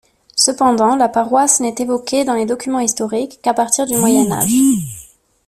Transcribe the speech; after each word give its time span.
Cependant, 0.35 0.95
la 0.95 1.09
paroisse 1.09 1.59
n'est 1.59 1.75
évoquée 1.77 2.25
dans 2.25 2.33
les 2.33 2.47
documents 2.47 2.79
historiques 2.79 3.37
qu'à 3.43 3.53
partir 3.53 3.85
du 3.85 3.95
Moyen 3.97 4.31
Âge. 4.31 4.49